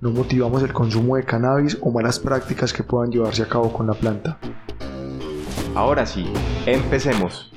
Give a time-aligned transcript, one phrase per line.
[0.00, 3.86] no motivamos el consumo de cannabis o malas prácticas que puedan llevarse a cabo con
[3.86, 4.38] la planta.
[5.74, 6.24] Ahora sí,
[6.66, 7.52] empecemos.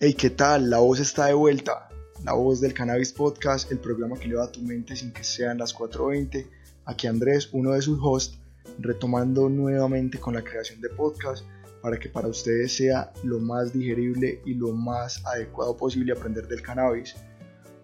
[0.00, 0.70] Hey, ¿qué tal?
[0.70, 1.88] La voz está de vuelta.
[2.24, 5.58] La voz del Cannabis Podcast, el programa que lleva a tu mente sin que sean
[5.58, 6.46] las 4.20.
[6.84, 8.38] Aquí Andrés, uno de sus hosts,
[8.80, 11.44] retomando nuevamente con la creación de podcast
[11.80, 16.60] para que para ustedes sea lo más digerible y lo más adecuado posible aprender del
[16.60, 17.14] cannabis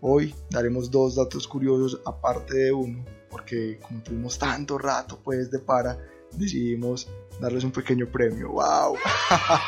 [0.07, 5.59] Hoy daremos dos datos curiosos aparte de uno, porque como tuvimos tanto rato pues de
[5.61, 5.99] para,
[6.37, 7.09] decidimos
[7.41, 8.51] darles un pequeño premio.
[8.51, 8.97] ¡Wow!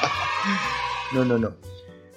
[1.14, 1.54] no, no, no.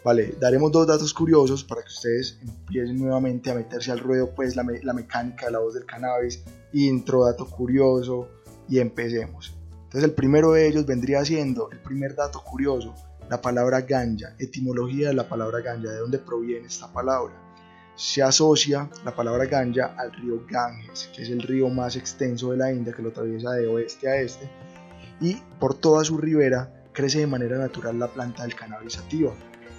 [0.04, 4.58] Vale, daremos dos datos curiosos para que ustedes empiecen nuevamente a meterse al ruedo, pues
[4.58, 8.28] la, la mecánica de la voz del cannabis, intro, dato curioso,
[8.68, 9.56] y empecemos.
[9.84, 12.94] Entonces el primero de ellos vendría siendo, el primer dato curioso,
[13.30, 17.48] la palabra ganja, etimología de la palabra ganja, de dónde proviene esta palabra
[18.00, 22.58] se asocia la palabra Ganja al río Ganges, que es el río más extenso de
[22.58, 24.50] la India que lo atraviesa de oeste a este,
[25.20, 29.34] y por toda su ribera crece de manera natural la planta del cannabis sativa.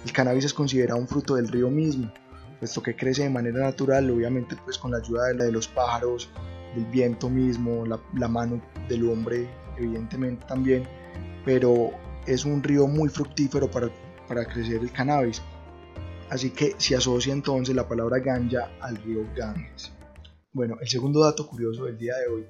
[0.05, 2.13] El cannabis es considerado un fruto del río mismo,
[2.59, 6.29] puesto que crece de manera natural, obviamente pues con la ayuda de, los pájaros,
[6.75, 10.83] del viento mismo, la, la mano del hombre evidentemente también,
[11.43, 11.89] pero
[12.27, 13.89] es un río muy fructífero para,
[14.27, 15.41] para crecer el cannabis
[16.31, 19.91] así que se asocia entonces la palabra ganja al río Ganges.
[20.53, 22.45] Bueno, el segundo dato curioso del día de hoy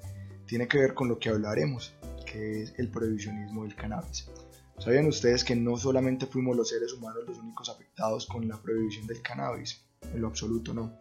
[0.46, 1.92] tiene que ver con lo que hablaremos,
[2.24, 4.30] que es el prohibicionismo del cannabis.
[4.78, 9.08] ¿Sabían ustedes que no solamente fuimos los seres humanos los únicos afectados con la prohibición
[9.08, 9.84] del cannabis?
[10.14, 11.00] En lo absoluto no.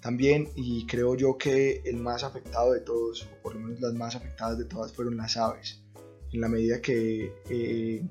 [0.00, 3.92] También, y creo yo que el más afectado de todos, o por lo menos las
[3.92, 5.82] más afectadas de todas, fueron las aves.
[6.32, 8.02] En la medida que eh,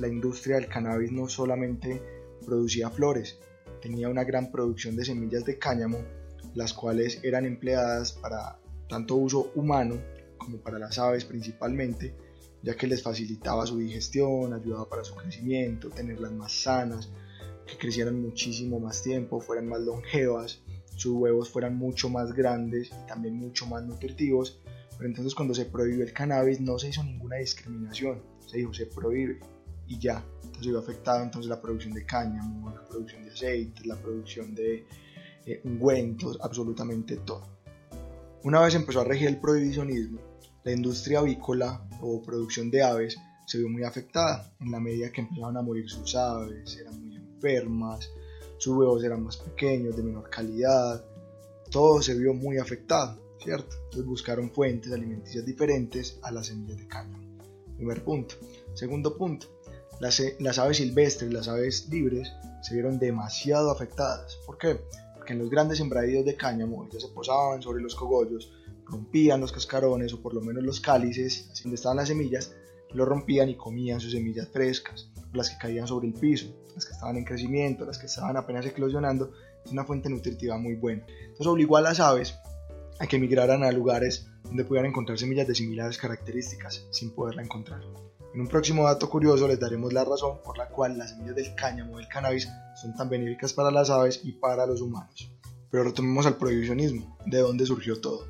[0.00, 2.02] la industria del cannabis no solamente
[2.44, 3.38] producía flores,
[3.80, 5.98] tenía una gran producción de semillas de cáñamo,
[6.54, 8.58] las cuales eran empleadas para
[8.88, 10.00] tanto uso humano
[10.38, 12.14] como para las aves principalmente,
[12.62, 17.10] ya que les facilitaba su digestión, ayudaba para su crecimiento, tenerlas más sanas,
[17.66, 20.62] que crecieran muchísimo más tiempo, fueran más longevas,
[20.96, 24.60] sus huevos fueran mucho más grandes y también mucho más nutritivos.
[24.96, 28.86] Pero entonces cuando se prohibió el cannabis no se hizo ninguna discriminación, se dijo se
[28.86, 29.40] prohíbe
[29.90, 30.24] y ya.
[30.44, 34.86] Entonces iba afectado entonces la producción de cáñamo, la producción de aceite, la producción de
[35.44, 37.42] eh, ungüentos, absolutamente todo.
[38.44, 40.20] Una vez empezó a regir el prohibicionismo,
[40.62, 45.22] la industria avícola o producción de aves se vio muy afectada en la medida que
[45.22, 48.08] empezaban a morir sus aves, eran muy enfermas,
[48.58, 51.04] sus huevos eran más pequeños, de menor calidad,
[51.70, 53.74] todo se vio muy afectado, ¿cierto?
[53.84, 57.30] Entonces buscaron fuentes alimenticias diferentes a las semillas de cáñamo.
[57.76, 58.34] Primer punto.
[58.74, 59.46] Segundo punto,
[60.00, 64.38] las, aves silvestres, las aves libres, se vieron demasiado afectadas.
[64.46, 64.80] ¿Por qué?
[65.14, 68.50] Porque en los grandes sembradíos de cáñamo ellas se posaban sobre los cogollos,
[68.86, 72.54] rompían los cascarones o por lo menos los cálices, donde estaban las semillas,
[72.92, 76.92] lo rompían y comían sus semillas frescas, las que caían sobre el piso, las que
[76.92, 79.32] estaban en crecimiento, las que estaban apenas eclosionando,
[79.64, 81.04] es una fuente nutritiva muy buena.
[81.20, 82.38] Entonces obligó a las aves
[82.98, 87.82] a que migraran a lugares donde pudieran encontrar semillas de similares características sin poderla encontrar.
[88.32, 91.54] En un próximo dato curioso les daremos la razón por la cual las semillas del
[91.56, 92.48] cáñamo o del cannabis
[92.80, 95.32] son tan benéficas para las aves y para los humanos.
[95.68, 98.28] Pero retomemos al prohibicionismo, de dónde surgió todo.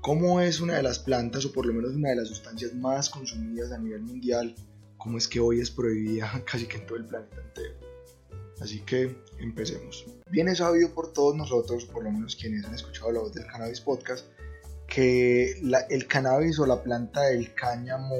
[0.00, 3.10] ¿Cómo es una de las plantas o por lo menos una de las sustancias más
[3.10, 4.54] consumidas a nivel mundial?
[4.96, 7.74] ¿Cómo es que hoy es prohibida casi que en todo el planeta entero?
[8.60, 10.06] Así que empecemos.
[10.30, 13.46] Bien es sabido por todos nosotros, por lo menos quienes han escuchado la voz del
[13.46, 14.26] Cannabis Podcast,
[14.86, 18.14] que el cannabis o la planta del cáñamo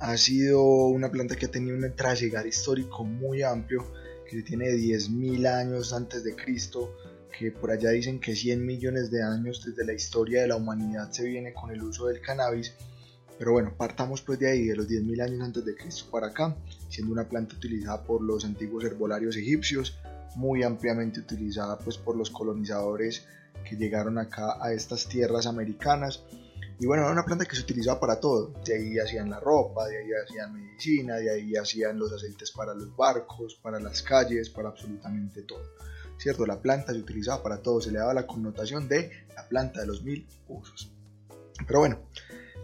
[0.00, 3.84] ha sido una planta que ha tenido un trasegar histórico muy amplio,
[4.28, 6.94] que tiene 10.000 años antes de Cristo,
[7.36, 11.10] que por allá dicen que 100 millones de años desde la historia de la humanidad
[11.10, 12.74] se viene con el uso del cannabis.
[13.38, 16.56] Pero bueno, partamos pues de ahí, de los 10.000 años antes de Cristo para acá,
[16.88, 19.98] siendo una planta utilizada por los antiguos herbolarios egipcios,
[20.34, 23.24] muy ampliamente utilizada pues por los colonizadores
[23.68, 26.22] que llegaron acá a estas tierras americanas
[26.80, 28.52] y bueno, era una planta que se utilizaba para todo.
[28.64, 32.74] De ahí hacían la ropa, de ahí hacían medicina, de ahí hacían los aceites para
[32.74, 35.62] los barcos, para las calles, para absolutamente todo.
[36.18, 36.46] ¿cierto?
[36.46, 39.86] La planta se utilizaba para todo, se le daba la connotación de la planta de
[39.86, 40.90] los mil usos.
[41.66, 42.00] Pero bueno,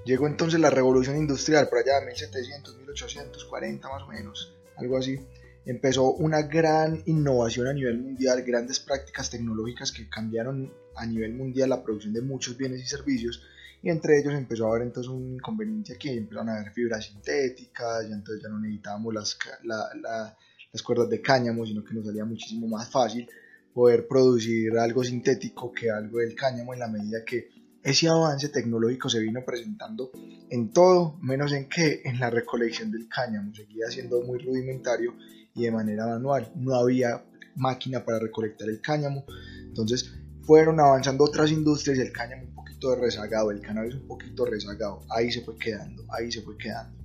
[0.04, 5.20] llegó entonces la revolución industrial, por allá de 1700, 1840 más o menos, algo así.
[5.66, 11.70] Empezó una gran innovación a nivel mundial, grandes prácticas tecnológicas que cambiaron a nivel mundial
[11.70, 13.42] la producción de muchos bienes y servicios
[13.84, 18.06] y entre ellos empezó a haber entonces un inconveniente aquí, empezaron a haber fibras sintéticas,
[18.08, 22.66] y entonces ya no necesitábamos las, las cuerdas de cáñamo, sino que nos salía muchísimo
[22.66, 23.28] más fácil
[23.74, 27.50] poder producir algo sintético que algo del cáñamo en la medida que
[27.82, 30.12] ese avance tecnológico se vino presentando
[30.48, 35.14] en todo, menos en que en la recolección del cáñamo seguía siendo muy rudimentario
[35.54, 36.50] y de manera manual.
[36.56, 37.22] No había
[37.54, 39.26] máquina para recolectar el cáñamo,
[39.60, 40.10] entonces
[40.40, 42.53] fueron avanzando otras industrias y el cáñamo
[42.94, 46.98] rezagado, el cannabis un poquito rezagado, ahí se fue quedando, ahí se fue quedando.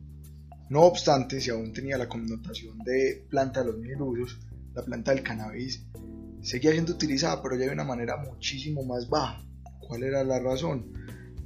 [0.69, 4.39] No obstante, si aún tenía la connotación de planta de los mil usos,
[4.75, 5.83] la planta del cannabis
[6.41, 9.43] seguía siendo utilizada, pero ya de una manera muchísimo más baja.
[9.79, 10.93] ¿Cuál era la razón?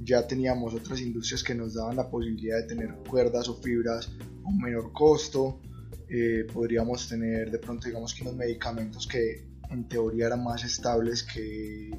[0.02, 4.10] Ya teníamos otras industrias que nos daban la posibilidad de tener cuerdas o fibras
[4.44, 5.60] a un menor costo.
[6.08, 11.22] Eh, podríamos tener de pronto, digamos que unos medicamentos que en teoría eran más estables
[11.22, 11.90] que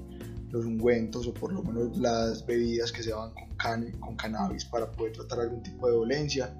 [0.51, 4.91] los ungüentos o por lo menos las bebidas que se van con, con cannabis para
[4.91, 6.53] poder tratar algún tipo de dolencia.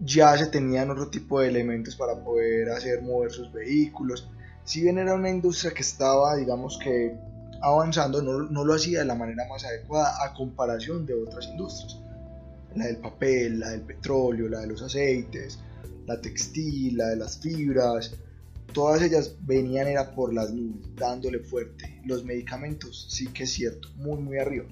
[0.00, 4.28] Ya se tenían otro tipo de elementos para poder hacer mover sus vehículos.
[4.64, 7.16] Si bien era una industria que estaba, digamos que
[7.62, 12.00] avanzando, no, no lo hacía de la manera más adecuada a comparación de otras industrias.
[12.74, 15.60] La del papel, la del petróleo, la de los aceites,
[16.06, 18.14] la textil, la de las fibras,
[18.74, 22.00] Todas ellas venían era por las nubes, dándole fuerte.
[22.04, 24.66] Los medicamentos, sí que es cierto, muy muy arriba.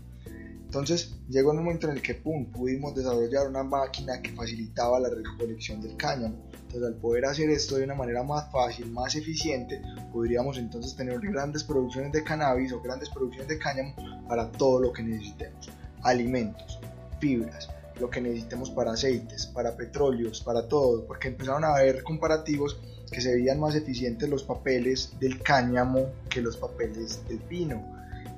[0.65, 5.09] Entonces llegó un momento en el que pum, pudimos desarrollar una máquina que facilitaba la
[5.09, 6.35] recolección del cáñamo.
[6.53, 9.81] Entonces al poder hacer esto de una manera más fácil, más eficiente,
[10.13, 13.95] podríamos entonces tener grandes producciones de cannabis o grandes producciones de cáñamo
[14.27, 15.71] para todo lo que necesitemos.
[16.03, 16.81] Alimentos,
[17.21, 17.69] fibras,
[18.03, 22.81] lo que necesitemos para aceites, para petróleos, para todo, porque empezaron a haber comparativos
[23.13, 27.81] que se veían más eficientes los papeles del cáñamo que los papeles del pino,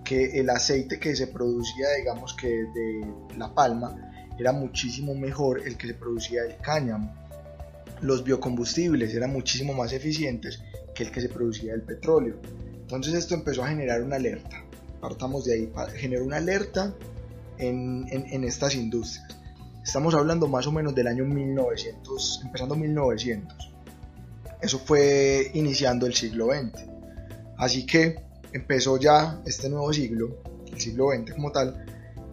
[0.05, 3.06] que el aceite que se producía, digamos que de
[3.38, 3.96] la palma,
[4.38, 7.14] era muchísimo mejor el que se producía del cáñamo.
[8.02, 10.61] Los biocombustibles eran muchísimo más eficientes
[10.94, 12.37] que el que se producía del petróleo.
[12.82, 14.62] Entonces esto empezó a generar una alerta.
[15.00, 16.93] Partamos de ahí, generó una alerta
[17.58, 19.44] en, estas industrias.
[19.84, 23.75] Estamos hablando más o menos del año 1900, empezando 1900
[24.64, 26.86] eso fue iniciando el siglo XX.
[27.58, 28.16] Así que
[28.52, 30.38] empezó ya este nuevo siglo,
[30.72, 31.84] el siglo XX como tal,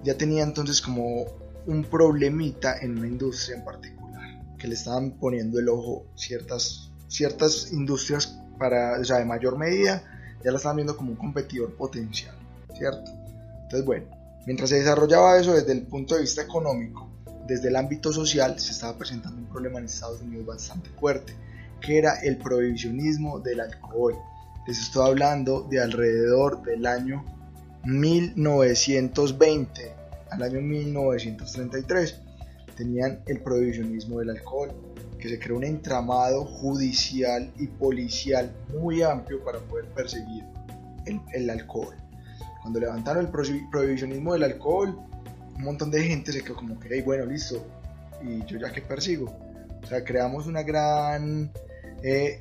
[0.01, 1.25] ya tenía entonces como
[1.67, 7.73] un problemita en una industria en particular, que le estaban poniendo el ojo ciertas, ciertas
[7.73, 10.01] industrias para, o sea, de mayor medida,
[10.41, 12.35] ya la estaban viendo como un competidor potencial,
[12.73, 13.11] ¿cierto?
[13.63, 14.05] Entonces, bueno,
[14.47, 17.10] mientras se desarrollaba eso desde el punto de vista económico,
[17.51, 21.33] desde el ámbito social, se estaba presentando un problema en Estados Unidos bastante fuerte,
[21.81, 24.15] que era el prohibicionismo del alcohol.
[24.65, 27.25] Les estoy hablando de alrededor del año
[27.83, 29.93] 1920
[30.29, 32.21] al año 1933.
[32.77, 34.71] Tenían el prohibicionismo del alcohol,
[35.19, 38.49] que se creó un entramado judicial y policial
[38.79, 40.45] muy amplio para poder perseguir
[41.33, 41.97] el, alcohol.
[42.61, 43.31] Cuando levantaron el
[43.69, 45.10] prohibicionismo del alcohol,
[45.55, 47.65] un montón de gente se quedó como que, hey, bueno, listo,
[48.23, 49.25] y yo ya que persigo.
[49.83, 51.51] O sea, creamos una gran
[52.03, 52.39] eh,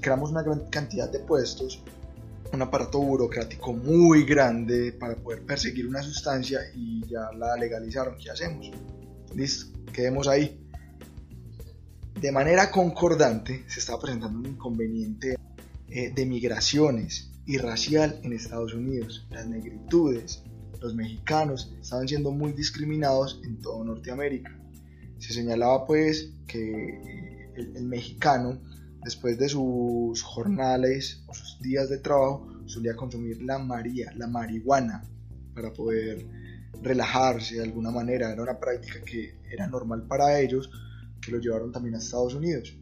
[0.00, 1.82] creamos una gran cantidad de puestos,
[2.52, 8.16] un aparato burocrático muy grande para poder perseguir una sustancia y ya la legalizaron.
[8.16, 8.70] ¿Qué hacemos?
[9.34, 10.60] Listo, quedemos ahí.
[12.20, 15.36] De manera concordante se estaba presentando un inconveniente
[15.88, 19.26] eh, de migraciones y racial en Estados Unidos.
[19.30, 20.42] Las negritudes,
[20.80, 24.56] los mexicanos estaban siendo muy discriminados en todo Norteamérica.
[25.18, 28.60] Se señalaba pues que el, mexicano,
[29.02, 35.04] después de sus jornales o sus días de trabajo, solía consumir la maría, la marihuana,
[35.54, 36.26] para poder
[36.82, 38.32] relajarse de alguna manera.
[38.32, 40.70] Era una práctica que era normal para ellos,
[41.20, 42.76] que lo llevaron también a Estados Unidos.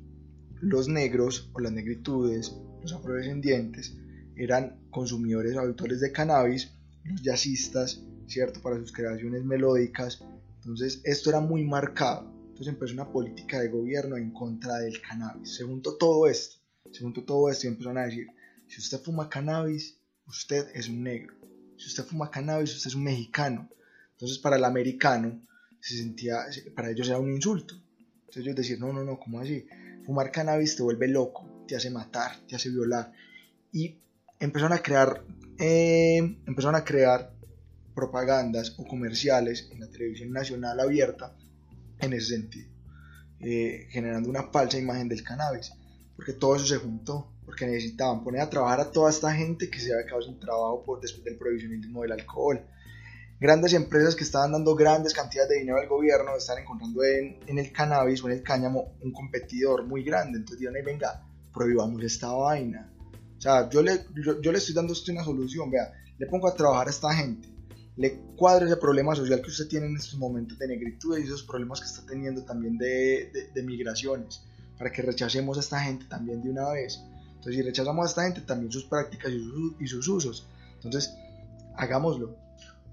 [0.60, 3.96] Los negros o las negritudes, los afrodescendientes,
[4.36, 6.72] eran consumidores habituales de cannabis,
[7.04, 8.60] los jazzistas, ¿cierto?
[8.60, 10.24] Para sus creaciones melódicas.
[10.56, 12.30] Entonces, esto era muy marcado.
[12.48, 15.56] Entonces empezó una política de gobierno en contra del cannabis.
[15.56, 16.56] Se juntó todo esto,
[16.90, 18.28] se juntó todo esto y empezaron a decir,
[18.68, 21.34] si usted fuma cannabis, usted es un negro.
[21.76, 23.68] Si usted fuma cannabis, usted es un mexicano.
[24.12, 25.40] Entonces para el americano
[25.80, 26.44] se sentía,
[26.76, 27.74] para ellos era un insulto.
[28.20, 29.66] Entonces ellos decían, no, no, no, ¿cómo así?
[30.04, 33.12] Fumar cannabis te vuelve loco, te hace matar, te hace violar.
[33.72, 33.98] Y
[34.38, 35.24] empezaron a crear,
[35.58, 37.32] eh, empezaron a crear
[37.94, 41.34] propagandas o comerciales en la televisión nacional abierta
[41.98, 42.68] en ese sentido,
[43.40, 45.72] eh, generando una falsa imagen del cannabis,
[46.16, 49.78] porque todo eso se juntó, porque necesitaban poner a trabajar a toda esta gente que
[49.78, 52.60] se había quedado sin trabajo por, después del prohibicionismo del alcohol.
[53.40, 57.58] Grandes empresas que estaban dando grandes cantidades de dinero al gobierno están encontrando en, en
[57.58, 60.38] el cannabis o en el cáñamo un competidor muy grande.
[60.38, 62.92] Entonces dijeron, venga, prohibamos esta vaina.
[63.42, 64.06] O sea, yo le,
[64.40, 67.48] yo, le estoy dando usted una solución, vea, le pongo a trabajar a esta gente,
[67.96, 71.42] le cuadro ese problema social que usted tiene en estos momentos de negritud y esos
[71.42, 74.44] problemas que está teniendo también de, de, migraciones,
[74.78, 77.00] para que rechacemos a esta gente también de una vez.
[77.30, 80.46] Entonces, si rechazamos a esta gente, también sus prácticas y sus, y sus usos.
[80.74, 81.12] Entonces,
[81.74, 82.36] hagámoslo.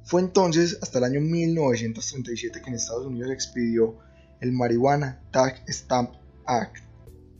[0.03, 3.99] Fue entonces, hasta el año 1937, que en Estados Unidos expidió
[4.39, 6.15] el Marijuana Tax Stamp
[6.47, 6.88] Act,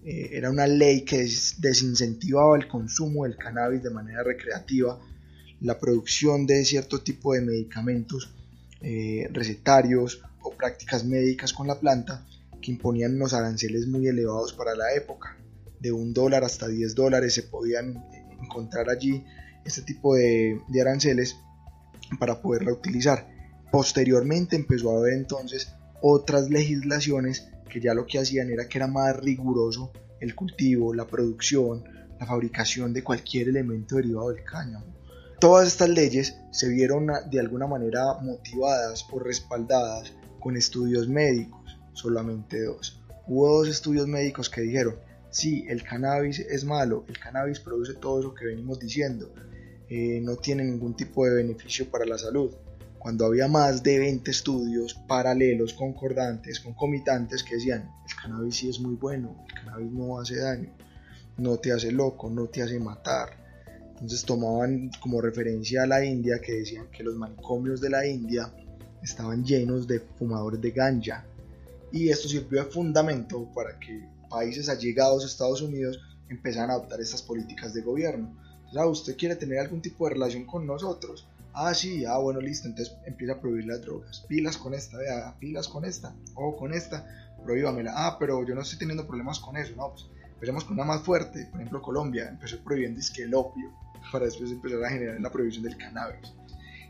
[0.06, 1.28] eh, era una ley que
[1.58, 5.00] desincentivaba el consumo del cannabis de manera recreativa,
[5.62, 8.34] la producción de cierto tipo de medicamentos
[8.82, 12.26] eh, recetarios o prácticas médicas con la planta
[12.62, 15.38] que imponían unos aranceles muy elevados para la época.
[15.80, 19.24] De un dólar hasta 10 dólares se podían eh, encontrar allí
[19.66, 21.36] este tipo de, de aranceles
[22.20, 23.28] para poderla utilizar.
[23.72, 28.88] Posteriormente empezó a haber entonces otras legislaciones que ya lo que hacían era que era
[28.88, 31.84] más riguroso el cultivo, la producción,
[32.20, 34.86] la fabricación de cualquier elemento derivado del cáñamo.
[35.40, 42.62] Todas estas leyes se vieron de alguna manera motivadas o respaldadas con estudios médicos, solamente
[42.64, 43.02] dos.
[43.26, 44.96] Hubo dos estudios médicos que dijeron,
[45.30, 49.32] sí, el cannabis es malo, el cannabis produce todo eso que venimos diciendo,
[49.88, 52.54] eh, no tiene ningún tipo de beneficio para la salud
[53.00, 58.80] cuando había más de 20 estudios paralelos, concordantes, concomitantes que decían, el cannabis sí es
[58.80, 60.70] muy bueno, el cannabis no hace daño,
[61.38, 63.30] no te hace loco, no te hace matar.
[63.94, 68.54] Entonces tomaban como referencia a la India que decían que los manicomios de la India
[69.02, 71.26] estaban llenos de fumadores de ganja.
[71.92, 77.00] Y esto sirvió de fundamento para que países allegados a Estados Unidos empezaran a adoptar
[77.00, 78.38] estas políticas de gobierno.
[78.70, 82.40] O sea, usted quiere tener algún tipo de relación con nosotros, Ah, sí, ah, bueno,
[82.40, 82.68] listo.
[82.68, 84.26] Entonces empieza a prohibir las drogas.
[84.28, 87.06] Pilas con esta, vea, pilas con esta, o con esta,
[87.44, 87.94] prohíbamela.
[87.96, 91.02] Ah, pero yo no estoy teniendo problemas con eso, no, pues empecemos con una más
[91.02, 91.46] fuerte.
[91.48, 93.74] Por ejemplo, Colombia empezó prohibiendo el opio,
[94.12, 96.34] para después empezar a generar la prohibición del cannabis.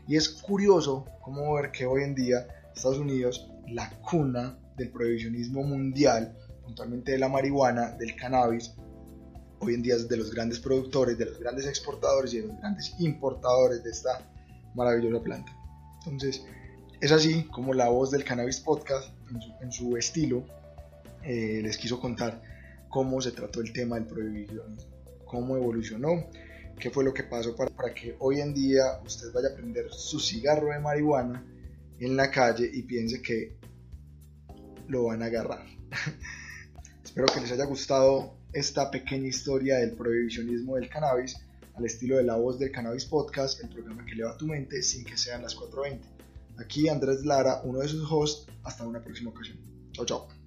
[0.06, 5.62] Y es curioso cómo ver que hoy en día Estados Unidos, la cuna del prohibicionismo
[5.62, 8.74] mundial, puntualmente de la marihuana, del cannabis,
[9.58, 12.56] hoy en día es de los grandes productores, de los grandes exportadores y de los
[12.58, 14.26] grandes importadores de esta
[14.74, 15.52] maravillosa planta.
[16.04, 16.44] Entonces,
[17.00, 19.14] es así como la voz del Cannabis Podcast,
[19.60, 20.44] en su, estilo,
[21.22, 22.42] eh, les quiso contar
[22.88, 24.90] cómo se trató el tema del prohibicionismo,
[25.24, 26.26] cómo evolucionó,
[26.78, 29.90] qué fue lo que pasó para, para que hoy en día usted vaya a prender
[29.92, 31.44] su cigarro de marihuana
[32.00, 33.56] en la calle y piense que
[34.88, 35.64] lo van a agarrar.
[37.04, 41.36] Espero que les haya gustado esta pequeña historia del prohibicionismo del cannabis
[41.80, 45.02] al estilo de la voz del Cannabis Podcast, el programa que eleva tu mente sin
[45.02, 45.98] que sean las 4.20.
[46.58, 49.58] Aquí Andrés Lara, uno de sus hosts, hasta una próxima ocasión.
[49.92, 50.39] Chao, chao.